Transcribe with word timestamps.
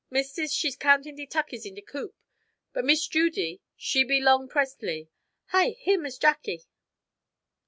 Mistis, 0.09 0.51
she 0.51 0.71
countin' 0.71 1.13
de 1.15 1.27
tuckeys 1.27 1.63
in 1.63 1.75
de 1.75 1.81
coop, 1.83 2.15
but 2.73 2.83
Miss 2.83 3.05
Judy, 3.05 3.61
she 3.77 4.03
be 4.03 4.19
'long 4.19 4.49
pres'n'y. 4.49 5.09
Hi! 5.49 5.75
Here 5.77 6.01
Miss 6.01 6.17
Jacky!" 6.17 6.63